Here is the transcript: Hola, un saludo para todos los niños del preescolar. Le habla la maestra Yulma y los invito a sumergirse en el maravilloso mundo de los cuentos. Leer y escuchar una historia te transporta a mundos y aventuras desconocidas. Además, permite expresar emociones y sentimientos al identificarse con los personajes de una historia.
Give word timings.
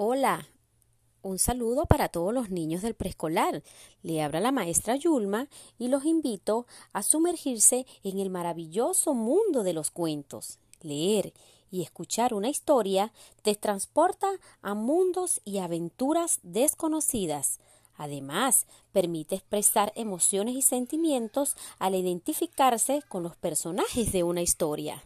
Hola, 0.00 0.46
un 1.22 1.40
saludo 1.40 1.86
para 1.86 2.08
todos 2.08 2.32
los 2.32 2.50
niños 2.50 2.82
del 2.82 2.94
preescolar. 2.94 3.64
Le 4.04 4.22
habla 4.22 4.38
la 4.38 4.52
maestra 4.52 4.94
Yulma 4.94 5.48
y 5.76 5.88
los 5.88 6.04
invito 6.04 6.68
a 6.92 7.02
sumergirse 7.02 7.84
en 8.04 8.20
el 8.20 8.30
maravilloso 8.30 9.12
mundo 9.12 9.64
de 9.64 9.72
los 9.72 9.90
cuentos. 9.90 10.60
Leer 10.82 11.34
y 11.72 11.82
escuchar 11.82 12.32
una 12.32 12.48
historia 12.48 13.12
te 13.42 13.56
transporta 13.56 14.28
a 14.62 14.74
mundos 14.74 15.40
y 15.44 15.58
aventuras 15.58 16.38
desconocidas. 16.44 17.58
Además, 17.96 18.68
permite 18.92 19.34
expresar 19.34 19.92
emociones 19.96 20.54
y 20.54 20.62
sentimientos 20.62 21.56
al 21.80 21.96
identificarse 21.96 23.02
con 23.08 23.24
los 23.24 23.34
personajes 23.34 24.12
de 24.12 24.22
una 24.22 24.42
historia. 24.42 25.02